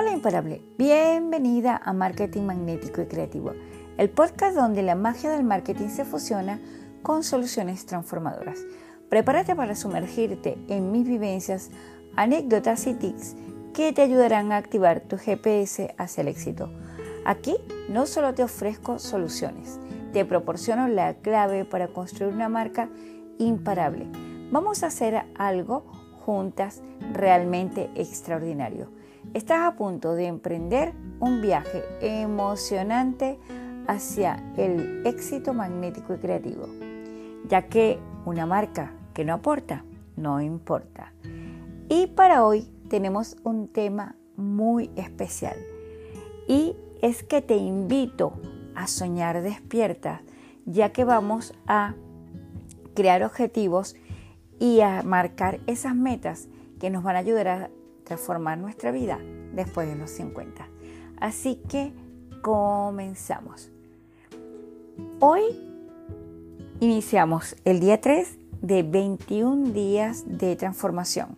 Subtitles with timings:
[0.00, 3.52] Hola imparable, bienvenida a Marketing Magnético y Creativo,
[3.98, 6.58] el podcast donde la magia del marketing se fusiona
[7.02, 8.60] con soluciones transformadoras.
[9.10, 11.70] Prepárate para sumergirte en mis vivencias,
[12.16, 13.36] anécdotas y tics
[13.74, 16.70] que te ayudarán a activar tu GPS hacia el éxito.
[17.26, 17.58] Aquí
[17.90, 19.78] no solo te ofrezco soluciones,
[20.14, 22.88] te proporciono la clave para construir una marca
[23.38, 24.06] imparable.
[24.50, 25.80] Vamos a hacer algo
[26.24, 26.80] juntas
[27.12, 28.98] realmente extraordinario
[29.34, 33.38] Estás a punto de emprender un viaje emocionante
[33.86, 36.66] hacia el éxito magnético y creativo,
[37.48, 39.84] ya que una marca que no aporta,
[40.16, 41.12] no importa.
[41.88, 45.56] Y para hoy tenemos un tema muy especial
[46.48, 48.32] y es que te invito
[48.74, 50.22] a soñar despierta,
[50.66, 51.94] ya que vamos a
[52.94, 53.94] crear objetivos
[54.58, 56.48] y a marcar esas metas
[56.78, 57.70] que nos van a ayudar a
[58.10, 59.20] transformar nuestra vida
[59.54, 60.66] después de los 50.
[61.20, 61.92] Así que
[62.42, 63.70] comenzamos.
[65.20, 65.42] Hoy
[66.80, 71.36] iniciamos el día 3 de 21 días de transformación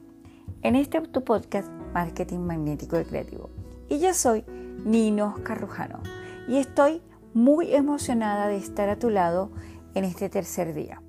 [0.63, 3.51] en este auto podcast Marketing Magnético y Creativo.
[3.91, 4.43] Y yo soy
[4.87, 6.01] Nino Carrujano
[6.49, 7.03] y estoy
[7.35, 9.51] muy emocionada de estar a tu lado
[9.95, 11.03] en este tercer día.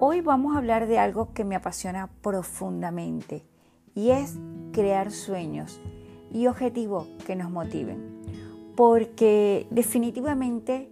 [0.00, 3.44] Hoy vamos a hablar de algo que me apasiona profundamente
[3.94, 4.38] y es
[4.72, 5.80] crear sueños
[6.32, 8.22] y objetivos que nos motiven.
[8.76, 10.90] Porque definitivamente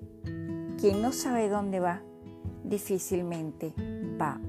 [0.78, 2.02] quien no sabe dónde va,
[2.64, 3.72] difícilmente
[4.20, 4.40] va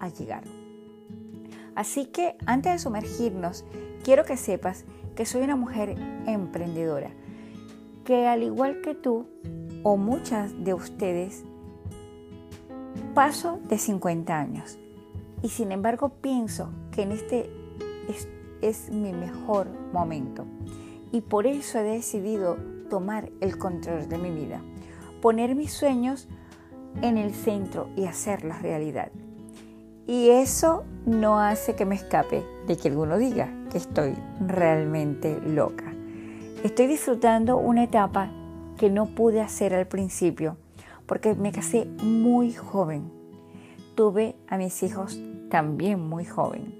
[0.00, 0.44] a llegar.
[1.74, 3.64] Así que antes de sumergirnos,
[4.02, 7.10] quiero que sepas que soy una mujer emprendedora,
[8.04, 9.26] que al igual que tú
[9.82, 11.44] o muchas de ustedes,
[13.14, 14.78] paso de 50 años.
[15.42, 17.50] Y sin embargo pienso que en este
[18.08, 20.44] es, mi mejor momento.
[21.12, 22.56] Y por eso he decidido
[22.88, 24.60] tomar el control de mi vida,
[25.22, 26.28] poner mis sueños
[27.02, 29.10] en el centro y hacerlas realidad.
[30.06, 35.92] Y eso no hace que me escape de que alguno diga que estoy realmente loca.
[36.64, 38.30] Estoy disfrutando una etapa
[38.76, 40.56] que no pude hacer al principio
[41.06, 43.10] porque me casé muy joven.
[43.94, 46.79] Tuve a mis hijos también muy joven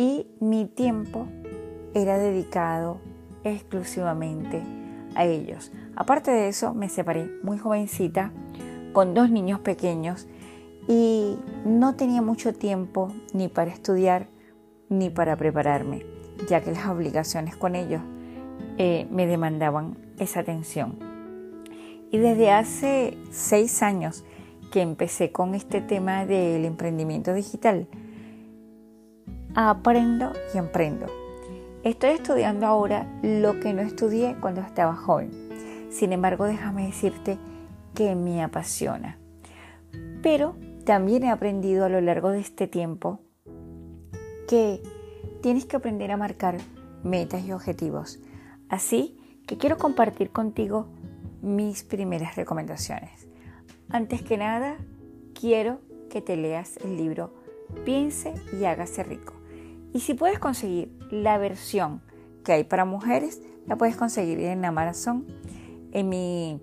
[0.00, 1.26] y mi tiempo
[1.92, 3.02] era dedicado
[3.44, 4.62] exclusivamente
[5.14, 5.72] a ellos.
[5.94, 8.32] Aparte de eso, me separé muy jovencita
[8.94, 10.26] con dos niños pequeños
[10.88, 14.28] y no tenía mucho tiempo ni para estudiar
[14.88, 16.06] ni para prepararme,
[16.48, 18.00] ya que las obligaciones con ellos
[18.78, 20.98] eh, me demandaban esa atención.
[22.10, 24.24] Y desde hace seis años
[24.72, 27.86] que empecé con este tema del emprendimiento digital,
[29.54, 31.06] aprendo y emprendo.
[31.82, 35.30] Estoy estudiando ahora lo que no estudié cuando estaba joven.
[35.90, 37.38] Sin embargo, déjame decirte
[37.94, 39.18] que me apasiona.
[40.22, 43.20] Pero también he aprendido a lo largo de este tiempo
[44.46, 44.82] que
[45.42, 46.58] tienes que aprender a marcar
[47.02, 48.20] metas y objetivos.
[48.68, 50.88] Así que quiero compartir contigo
[51.42, 53.26] mis primeras recomendaciones.
[53.88, 54.76] Antes que nada,
[55.34, 55.80] quiero
[56.10, 57.32] que te leas el libro
[57.84, 59.39] Piense y hágase rico.
[59.92, 62.00] Y si puedes conseguir la versión
[62.44, 65.26] que hay para mujeres, la puedes conseguir en Amazon.
[65.92, 66.60] En mi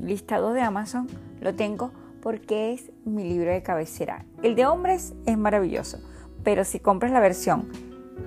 [0.00, 1.08] listado de Amazon
[1.40, 1.92] lo tengo
[2.22, 4.24] porque es mi libro de cabecera.
[4.42, 5.98] El de hombres es maravilloso,
[6.42, 7.68] pero si compras la versión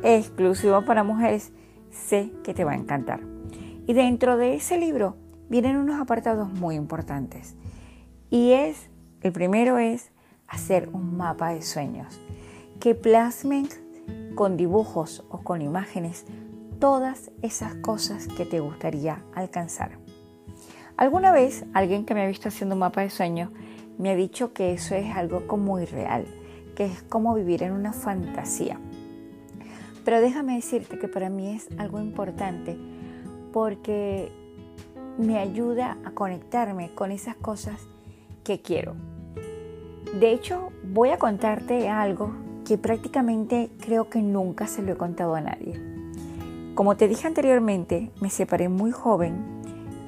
[0.03, 1.51] exclusiva para mujeres,
[1.89, 3.21] sé que te va a encantar.
[3.87, 5.15] Y dentro de ese libro
[5.49, 7.55] vienen unos apartados muy importantes.
[8.29, 8.89] Y es,
[9.21, 10.11] el primero es
[10.47, 12.19] hacer un mapa de sueños
[12.79, 13.67] que plasmen
[14.35, 16.25] con dibujos o con imágenes
[16.79, 19.97] todas esas cosas que te gustaría alcanzar.
[20.95, 23.51] Alguna vez alguien que me ha visto haciendo un mapa de sueños
[23.97, 26.25] me ha dicho que eso es algo como irreal,
[26.75, 28.80] que es como vivir en una fantasía.
[30.06, 32.77] Pero déjame decirte que para mí es algo importante
[33.51, 34.31] porque
[35.18, 37.81] me ayuda a conectarme con esas cosas
[38.44, 38.95] que quiero.
[40.19, 45.35] De hecho, voy a contarte algo que prácticamente creo que nunca se lo he contado
[45.35, 45.79] a nadie.
[46.75, 49.35] Como te dije anteriormente, me separé muy joven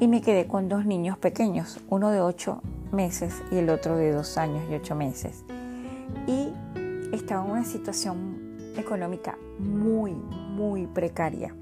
[0.02, 2.62] y me quedé con dos niños pequeños, uno de 8
[2.92, 5.46] meses y el otro de 2 años y 8 meses.
[6.28, 6.50] Y
[7.14, 11.56] estaba en una situación económica muy, muy precaria.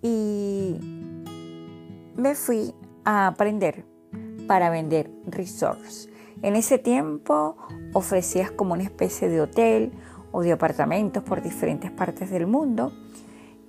[0.00, 0.78] Y
[2.16, 2.72] me fui
[3.04, 3.84] a aprender
[4.46, 6.08] para vender resorts.
[6.42, 7.56] En ese tiempo
[7.92, 9.92] ofrecías como una especie de hotel
[10.30, 12.92] o de apartamentos por diferentes partes del mundo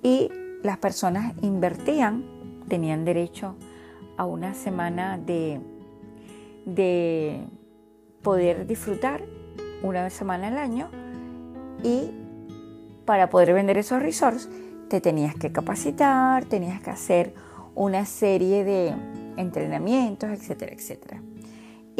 [0.02, 0.30] y
[0.62, 2.24] las personas invertían,
[2.68, 3.56] tenían derecho
[4.16, 5.60] a una semana de,
[6.66, 7.44] de
[8.22, 9.24] poder disfrutar
[9.82, 10.90] una semana al año
[11.82, 12.10] y
[13.04, 14.48] para poder vender esos resorts
[14.88, 17.34] te tenías que capacitar, tenías que hacer
[17.74, 18.94] una serie de
[19.36, 21.22] entrenamientos, etcétera, etcétera.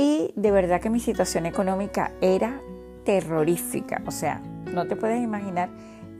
[0.01, 2.63] Y de verdad que mi situación económica era
[3.05, 4.41] terrorífica, o sea,
[4.73, 5.69] no te puedes imaginar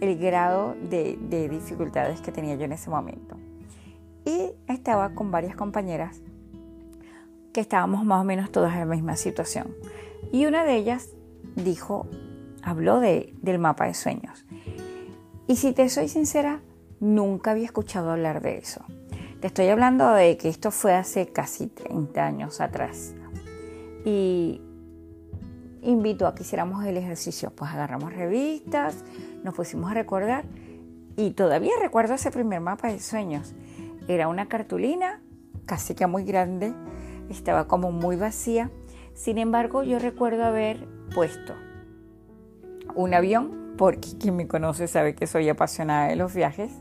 [0.03, 3.39] el grado de, de dificultades que tenía yo en ese momento.
[4.27, 6.21] Y estaba con varias compañeras
[7.55, 9.75] que estábamos más o menos todas en la misma situación.
[10.31, 11.09] Y una de ellas
[11.57, 12.07] dijo,
[12.63, 14.45] habló de, del mapa de sueños.
[15.47, 16.61] Y si te soy sincera,
[17.01, 18.85] nunca había escuchado hablar de eso.
[19.41, 23.15] Te estoy hablando de que esto fue hace casi 30 años atrás.
[24.05, 24.61] Y
[25.83, 27.53] invito a que hiciéramos el ejercicio.
[27.55, 29.05] Pues agarramos revistas,
[29.45, 30.45] nos pusimos a recordar
[31.17, 33.55] y todavía recuerdo ese primer mapa de sueños.
[34.09, 35.21] Era una cartulina
[35.71, 36.75] casi que muy grande,
[37.29, 38.71] estaba como muy vacía.
[39.15, 41.55] Sin embargo, yo recuerdo haber puesto
[42.95, 46.73] un avión, porque quien me conoce sabe que soy apasionada de los viajes.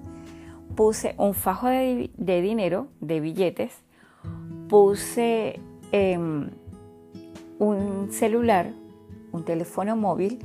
[0.75, 2.10] Puse un fajo de,
[2.42, 3.74] dinero, de billetes.
[4.68, 5.60] Puse
[5.92, 6.50] em,
[7.59, 8.71] un celular,
[9.31, 10.39] un teléfono móvil,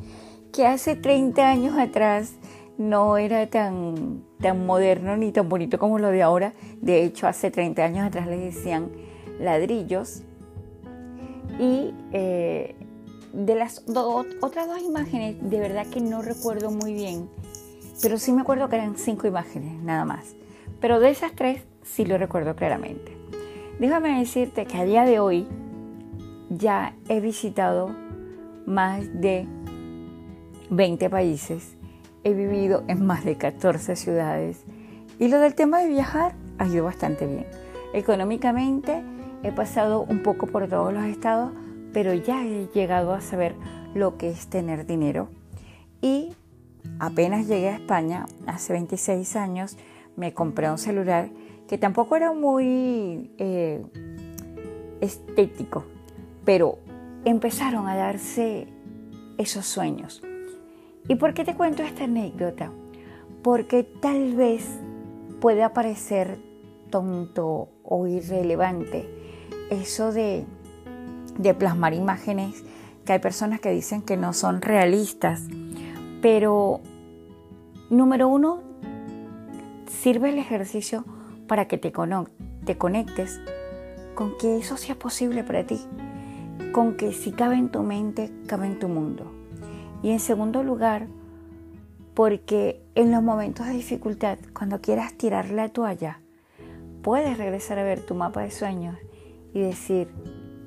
[0.53, 2.35] que hace 30 años atrás
[2.77, 6.53] no era tan, tan moderno ni tan bonito como lo de ahora.
[6.81, 8.91] De hecho, hace 30 años atrás le decían
[9.41, 10.23] ladrillos.
[11.59, 12.75] Y eh,
[13.33, 17.29] de las otras dos imágenes, de verdad que no recuerdo muy bien,
[18.03, 20.35] pero sí me acuerdo que eran cinco imágenes, nada más.
[20.81, 23.17] Pero de esas tres sí lo recuerdo claramente.
[23.79, 25.47] Déjame decirte que a día de hoy
[26.59, 27.95] ya he visitado
[28.67, 29.47] más de
[30.71, 31.77] 20 países
[32.25, 34.65] he vivido en más de 14 ciudades
[35.19, 37.47] y lo del tema de viajar ha ido bastante bien.
[37.93, 39.03] Económicamente
[39.43, 41.53] he pasado un poco por todos los estados,
[41.93, 43.55] pero ya he llegado a saber
[43.95, 45.29] lo que es tener dinero.
[46.01, 46.35] Y
[46.99, 49.77] apenas llegué a España, hace 26 años,
[50.17, 51.29] me compré un celular
[51.69, 53.85] que tampoco era muy eh,
[55.01, 55.85] estético,
[56.45, 56.79] pero
[57.25, 58.69] empezaron a darse
[59.39, 60.23] esos sueños.
[61.09, 62.71] ¿Y por qué te cuento esta anécdota?
[63.43, 64.67] Porque tal vez
[65.41, 66.39] puede parecer
[66.91, 69.09] tonto o irrelevante
[69.71, 70.45] eso de,
[71.39, 72.65] de plasmar imágenes
[73.05, 75.43] que hay personas que dicen que no son realistas,
[76.23, 76.81] pero
[77.91, 78.63] número uno,
[79.87, 81.05] sirve el ejercicio
[81.47, 81.93] para que te,
[82.65, 83.41] te conectes
[84.15, 85.81] con que eso sea posible para ti,
[86.75, 89.31] con que si cabe en tu mente, cabe en tu mundo.
[90.03, 91.07] Y en segundo lugar,
[92.15, 96.19] porque en los momentos de dificultad, cuando quieras tirar la toalla,
[97.01, 98.99] puedes regresar a ver tu mapa de sueños
[99.53, 100.09] y decir,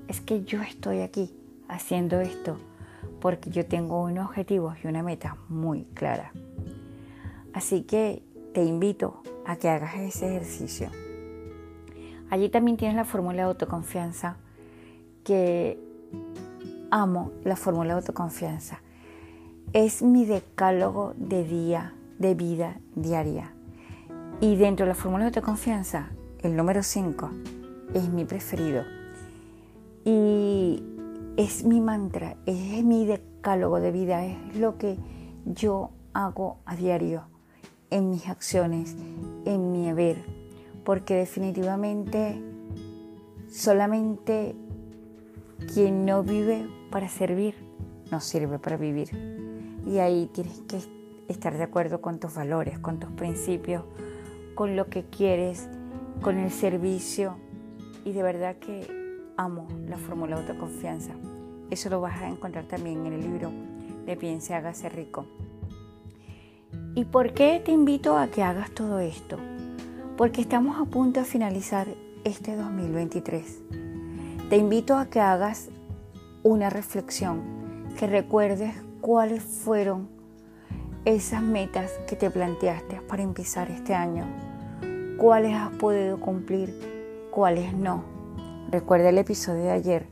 [0.07, 1.35] es que yo estoy aquí
[1.67, 2.57] haciendo esto
[3.19, 6.31] porque yo tengo unos objetivos y una meta muy clara.
[7.51, 8.23] Así que
[8.53, 10.89] te invito a que hagas ese ejercicio.
[12.29, 14.37] Allí también tienes la fórmula de autoconfianza,
[15.25, 15.85] que
[16.91, 18.79] amo la fórmula de autoconfianza
[19.73, 23.51] es mi decálogo de día, de vida diaria.
[24.39, 26.09] Y dentro de la fórmula de confianza,
[26.41, 27.29] el número 5
[27.93, 28.83] es mi preferido.
[30.05, 30.83] Y
[31.35, 34.97] es mi mantra, es mi decálogo de vida, es lo que
[35.45, 37.23] yo hago a diario
[37.89, 38.95] en mis acciones,
[39.45, 40.23] en mi haber.
[40.85, 42.41] Porque definitivamente
[43.49, 44.55] solamente
[45.73, 47.55] quien no vive para servir,
[48.11, 49.09] no sirve para vivir.
[49.85, 50.79] Y ahí tienes que
[51.27, 53.83] estar de acuerdo con tus valores, con tus principios,
[54.55, 55.69] con lo que quieres,
[56.21, 57.37] con el servicio.
[58.05, 58.87] Y de verdad que
[59.37, 61.13] amo la fórmula autoconfianza.
[61.69, 63.51] Eso lo vas a encontrar también en el libro
[64.05, 65.25] de Piense, hágase rico.
[66.95, 69.37] ¿Y por qué te invito a que hagas todo esto?
[70.17, 71.87] Porque estamos a punto de finalizar
[72.23, 73.86] este 2023.
[74.49, 75.67] Te invito a que hagas
[76.41, 77.41] una reflexión,
[77.99, 80.07] que recuerdes cuáles fueron
[81.03, 84.25] esas metas que te planteaste para empezar este año,
[85.17, 88.05] cuáles has podido cumplir, cuáles no.
[88.71, 90.05] Recuerda el episodio de ayer,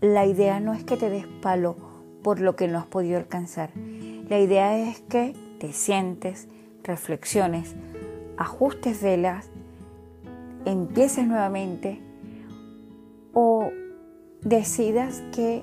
[0.00, 1.76] la idea no es que te des palo
[2.22, 3.68] por lo que no has podido alcanzar,
[4.30, 6.48] la idea es que te sientes,
[6.82, 7.74] reflexiones,
[8.38, 9.50] ajustes velas,
[10.64, 12.00] empieces nuevamente
[13.32, 13.70] o
[14.42, 15.62] decidas que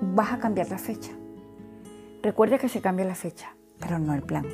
[0.00, 1.12] vas a cambiar la fecha.
[2.22, 4.46] Recuerda que se cambia la fecha, pero no el plan.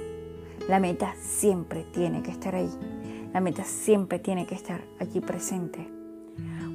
[0.68, 2.70] La meta siempre tiene que estar ahí.
[3.32, 5.88] La meta siempre tiene que estar allí presente.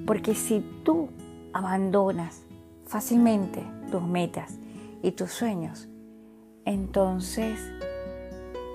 [0.05, 1.09] Porque si tú
[1.53, 2.43] abandonas
[2.85, 4.59] fácilmente tus metas
[5.01, 5.87] y tus sueños,
[6.65, 7.59] entonces,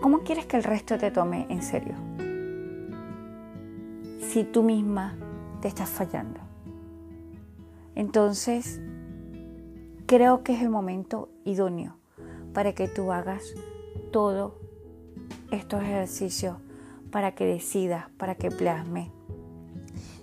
[0.00, 1.94] ¿cómo quieres que el resto te tome en serio?
[4.20, 5.16] Si tú misma
[5.64, 6.40] te estás fallando.
[7.94, 8.82] Entonces,
[10.04, 11.96] creo que es el momento idóneo
[12.52, 13.54] para que tú hagas
[14.12, 14.60] todo
[15.50, 16.58] estos ejercicios
[17.10, 19.10] para que decidas, para que plasme.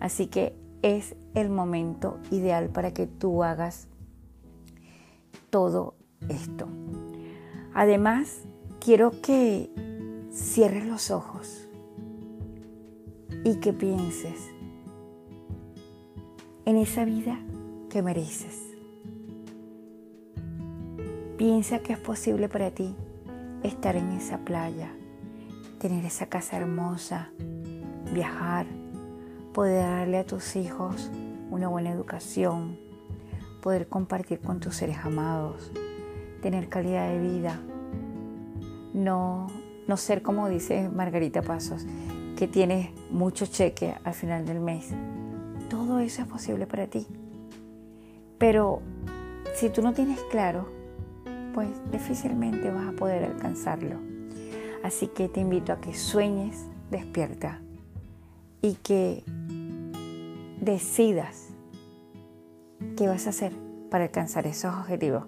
[0.00, 3.88] Así que es el momento ideal para que tú hagas
[5.50, 5.94] todo
[6.28, 6.68] esto.
[7.74, 8.42] Además,
[8.80, 9.70] quiero que
[10.30, 11.68] cierres los ojos
[13.44, 14.50] y que pienses
[16.68, 17.38] en esa vida
[17.88, 18.76] que mereces.
[21.38, 22.94] Piensa que es posible para ti
[23.62, 24.90] estar en esa playa,
[25.78, 27.30] tener esa casa hermosa,
[28.12, 28.66] viajar,
[29.54, 31.10] poder darle a tus hijos
[31.50, 32.78] una buena educación,
[33.62, 35.72] poder compartir con tus seres amados,
[36.42, 37.58] tener calidad de vida,
[38.92, 39.46] no,
[39.86, 41.86] no ser como dice Margarita Pasos,
[42.36, 44.92] que tienes mucho cheque al final del mes.
[45.68, 47.06] Todo eso es posible para ti.
[48.38, 48.80] Pero
[49.54, 50.78] si tú no tienes claro
[51.58, 53.96] pues difícilmente vas a poder alcanzarlo.
[54.84, 57.60] Así que te invito a que sueñes despierta
[58.62, 59.24] y que
[60.60, 61.48] decidas
[62.96, 63.52] qué vas a hacer
[63.90, 65.24] para alcanzar esos objetivos.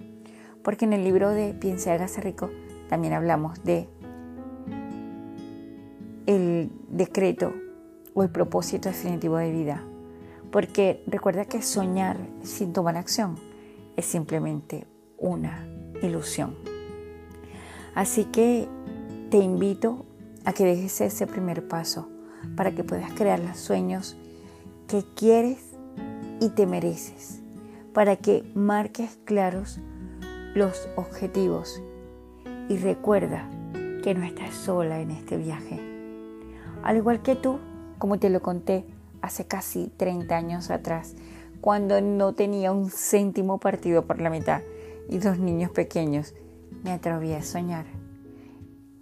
[0.63, 2.49] Porque en el libro de Piensa y hágase rico
[2.89, 3.89] también hablamos de
[6.27, 7.53] el decreto
[8.15, 9.85] o el propósito definitivo de vida.
[10.51, 13.37] Porque recuerda que soñar sin tomar acción
[13.97, 14.87] es simplemente
[15.19, 15.67] una
[16.03, 16.57] ilusión.
[17.95, 18.69] Así que
[19.31, 20.07] te invito
[20.45, 22.09] a que dejes ese primer paso
[22.57, 24.17] para que puedas crear los sueños
[24.89, 25.59] que quieres
[26.41, 27.41] y te mereces,
[27.93, 29.79] para que marques claros
[30.55, 31.81] los objetivos
[32.69, 33.49] y recuerda
[34.03, 35.81] que no estás sola en este viaje.
[36.83, 37.59] Al igual que tú,
[37.99, 38.87] como te lo conté
[39.23, 41.15] hace casi 30 años atrás,
[41.61, 44.63] cuando no tenía un céntimo partido por la mitad
[45.09, 46.35] y dos niños pequeños,
[46.85, 47.85] me atreví a soñar.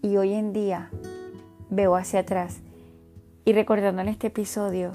[0.03, 0.91] Y hoy en día
[1.71, 2.59] veo hacia atrás
[3.45, 4.93] y recordando en este episodio,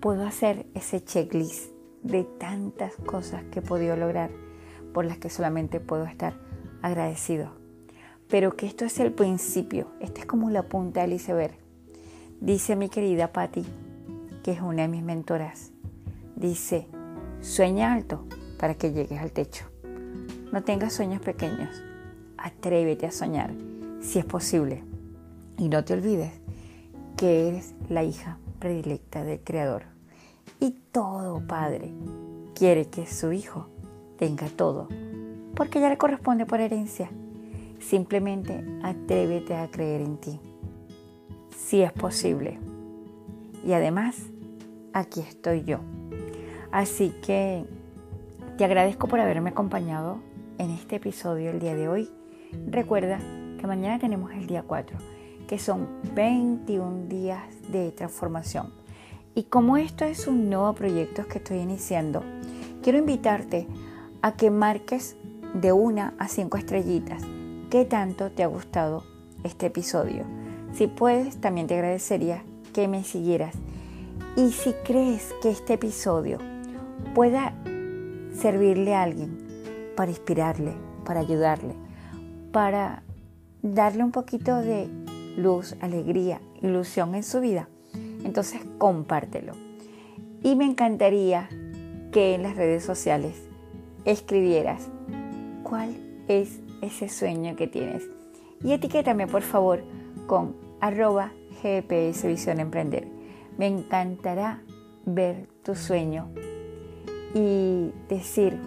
[0.00, 1.70] puedo hacer ese checklist
[2.02, 4.30] de tantas cosas que he podido lograr
[4.92, 6.34] por las que solamente puedo estar
[6.82, 7.50] agradecido.
[8.28, 11.54] Pero que esto es el principio, esta es como la punta del iceberg.
[12.40, 13.64] Dice mi querida Patti,
[14.42, 15.72] que es una de mis mentoras,
[16.36, 16.86] dice,
[17.40, 18.26] sueña alto
[18.58, 19.64] para que llegues al techo.
[20.52, 21.82] No tengas sueños pequeños.
[22.36, 23.54] Atrévete a soñar,
[24.00, 24.84] si es posible.
[25.58, 26.32] Y no te olvides
[27.16, 29.84] que eres la hija predilecta del Creador.
[30.60, 31.92] Y todo padre
[32.54, 33.68] quiere que su hijo
[34.18, 34.88] tenga todo,
[35.54, 37.10] porque ya le corresponde por herencia.
[37.80, 40.40] Simplemente atrévete a creer en ti,
[41.56, 42.60] si es posible.
[43.64, 44.16] Y además,
[44.92, 45.78] aquí estoy yo.
[46.70, 47.64] Así que
[48.56, 50.18] te agradezco por haberme acompañado
[50.58, 52.10] en este episodio el día de hoy.
[52.68, 53.18] Recuerda
[53.58, 54.96] que mañana tenemos el día 4,
[55.46, 58.72] que son 21 días de transformación.
[59.34, 62.22] Y como esto es un nuevo proyecto que estoy iniciando,
[62.82, 63.66] quiero invitarte
[64.20, 65.16] a que marques
[65.54, 67.22] de una a cinco estrellitas
[67.72, 69.02] qué tanto te ha gustado
[69.44, 70.24] este episodio.
[70.74, 73.54] Si puedes, también te agradecería que me siguieras.
[74.36, 76.38] Y si crees que este episodio
[77.14, 77.54] pueda
[78.34, 79.42] servirle a alguien,
[79.96, 80.72] para inspirarle,
[81.04, 81.74] para ayudarle,
[82.50, 83.02] para
[83.62, 84.88] darle un poquito de
[85.36, 87.68] luz, alegría, ilusión en su vida,
[88.24, 89.52] entonces compártelo.
[90.42, 91.48] Y me encantaría
[92.10, 93.34] que en las redes sociales
[94.04, 94.88] escribieras
[95.62, 95.94] cuál
[96.28, 98.02] es ese sueño que tienes.
[98.62, 99.82] Y etiquétame por favor
[100.26, 103.06] con arroba GPS Visión Emprender.
[103.56, 104.62] Me encantará
[105.06, 106.28] ver tu sueño
[107.34, 108.58] y decir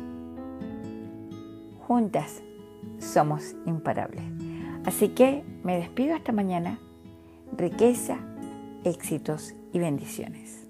[1.88, 2.42] Juntas
[2.98, 4.24] somos imparables.
[4.86, 6.80] Así que me despido hasta mañana
[7.56, 8.18] riqueza,
[8.84, 10.65] éxitos y bendiciones.